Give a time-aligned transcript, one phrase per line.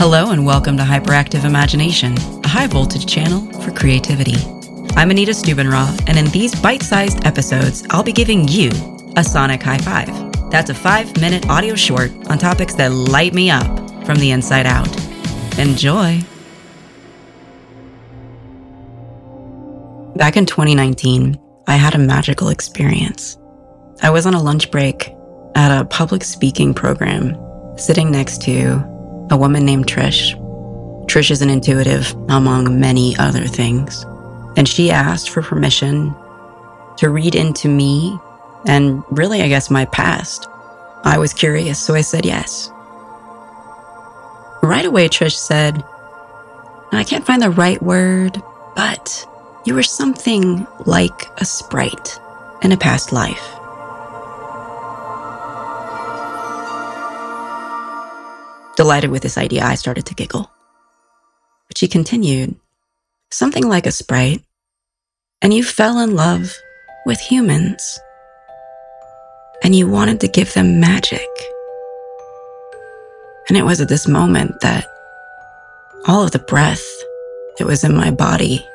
[0.00, 4.36] Hello, and welcome to Hyperactive Imagination, a high voltage channel for creativity.
[4.96, 8.70] I'm Anita Stubenraw, and in these bite sized episodes, I'll be giving you
[9.18, 10.08] a sonic high five.
[10.50, 13.66] That's a five minute audio short on topics that light me up
[14.06, 14.88] from the inside out.
[15.58, 16.18] Enjoy!
[20.16, 23.36] Back in 2019, I had a magical experience.
[24.00, 25.14] I was on a lunch break
[25.56, 27.36] at a public speaking program,
[27.76, 28.50] sitting next to
[29.30, 30.36] a woman named Trish.
[31.06, 34.04] Trish is an intuitive, among many other things.
[34.56, 36.14] And she asked for permission
[36.98, 38.18] to read into me
[38.66, 40.46] and really, I guess, my past.
[41.04, 42.70] I was curious, so I said yes.
[44.62, 45.82] Right away, Trish said,
[46.92, 48.42] I can't find the right word,
[48.76, 49.26] but
[49.64, 52.20] you were something like a sprite
[52.62, 53.59] in a past life.
[58.80, 60.50] Delighted with this idea, I started to giggle.
[61.68, 62.56] But she continued,
[63.30, 64.42] something like a sprite,
[65.42, 66.56] and you fell in love
[67.04, 68.00] with humans.
[69.62, 71.28] And you wanted to give them magic.
[73.50, 74.86] And it was at this moment that
[76.06, 76.86] all of the breath
[77.58, 78.66] that was in my body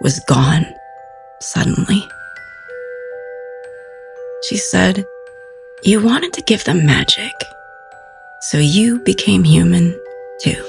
[0.00, 0.64] was gone
[1.38, 2.02] suddenly.
[4.48, 5.04] She said,
[5.82, 7.34] You wanted to give them magic.
[8.42, 9.92] So you became human
[10.40, 10.60] too.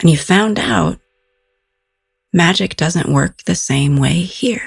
[0.00, 0.98] And you found out
[2.32, 4.62] magic doesn't work the same way here.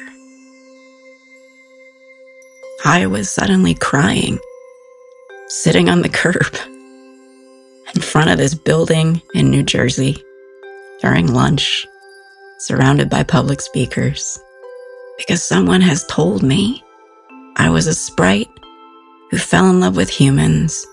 [2.85, 4.37] I was suddenly crying,
[5.47, 6.55] sitting on the curb
[7.95, 10.23] in front of this building in New Jersey
[11.01, 11.87] during lunch,
[12.59, 14.37] surrounded by public speakers,
[15.17, 16.83] because someone has told me
[17.57, 18.49] I was a sprite
[19.33, 20.85] who fell in love with humans,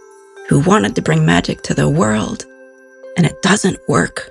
[0.48, 2.46] who wanted to bring magic to the world,
[3.18, 4.30] and it doesn't work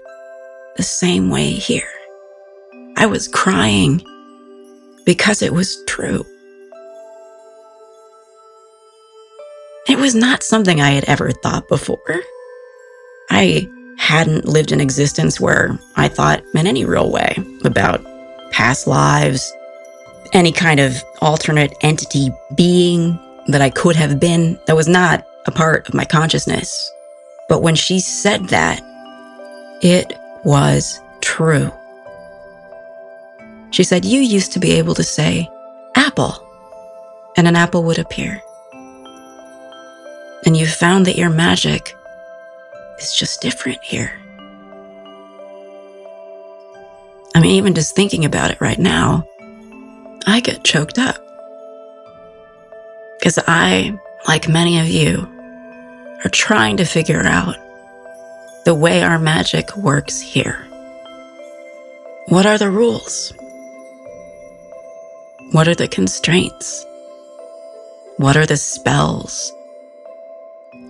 [0.78, 1.92] the same way here.
[2.98, 4.04] I was crying
[5.06, 6.26] because it was true.
[9.88, 12.24] It was not something I had ever thought before.
[13.30, 13.70] I
[14.00, 18.04] hadn't lived an existence where I thought in any real way about
[18.50, 19.54] past lives,
[20.34, 23.20] any kind of alternate entity being
[23.52, 26.92] that I could have been that was not a part of my consciousness.
[27.48, 28.82] But when she said that,
[29.82, 31.72] it was true.
[33.72, 35.50] She said, You used to be able to say,
[35.96, 36.46] apple,
[37.38, 38.42] and an apple would appear.
[40.46, 41.96] And you found that your magic
[43.00, 44.14] is just different here.
[47.36, 49.24] I mean, even just thinking about it right now,
[50.26, 51.29] I get choked up.
[53.20, 54.00] Because I,
[54.30, 55.28] like many of you,
[56.24, 57.56] are trying to figure out
[58.64, 60.66] the way our magic works here.
[62.28, 63.34] What are the rules?
[65.52, 66.86] What are the constraints?
[68.18, 69.52] What are the spells?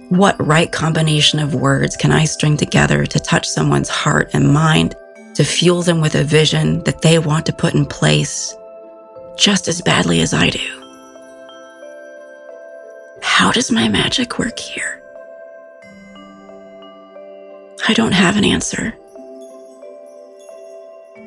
[0.09, 4.95] What right combination of words can I string together to touch someone's heart and mind,
[5.35, 8.55] to fuel them with a vision that they want to put in place
[9.35, 10.88] just as badly as I do?
[13.49, 15.01] How does my magic work here?
[17.87, 18.93] I don't have an answer,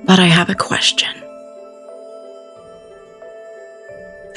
[0.05, 1.11] but I have a question.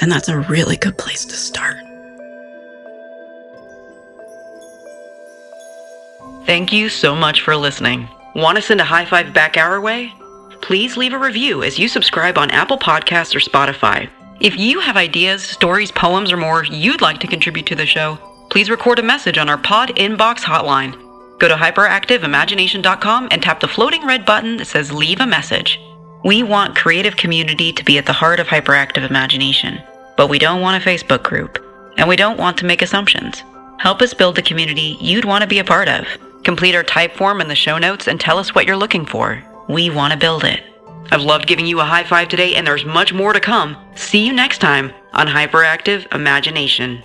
[0.00, 1.76] And that's a really good place to start.
[6.44, 8.08] Thank you so much for listening.
[8.34, 10.12] Want to send a high five back our way?
[10.60, 14.10] Please leave a review as you subscribe on Apple Podcasts or Spotify.
[14.38, 18.18] If you have ideas, stories, poems, or more you'd like to contribute to the show,
[18.50, 20.92] please record a message on our PodInbox hotline.
[21.38, 25.80] Go to hyperactiveimagination.com and tap the floating red button that says Leave a Message.
[26.22, 29.80] We want creative community to be at the heart of hyperactive imagination,
[30.18, 31.58] but we don't want a Facebook group,
[31.96, 33.42] and we don't want to make assumptions.
[33.78, 36.06] Help us build the community you'd want to be a part of.
[36.44, 39.42] Complete our Typeform in the show notes and tell us what you're looking for.
[39.68, 40.62] We want to build it.
[41.10, 43.76] I've loved giving you a high five today, and there's much more to come.
[43.94, 47.02] See you next time on Hyperactive Imagination.